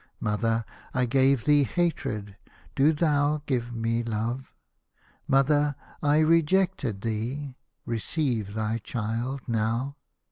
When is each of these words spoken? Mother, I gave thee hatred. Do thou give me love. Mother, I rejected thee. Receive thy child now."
Mother, 0.19 0.65
I 0.95 1.05
gave 1.05 1.45
thee 1.45 1.63
hatred. 1.63 2.35
Do 2.73 2.91
thou 2.91 3.43
give 3.45 3.71
me 3.75 4.01
love. 4.01 4.51
Mother, 5.27 5.75
I 6.01 6.17
rejected 6.21 7.01
thee. 7.01 7.53
Receive 7.85 8.55
thy 8.55 8.79
child 8.79 9.41
now." 9.47 9.97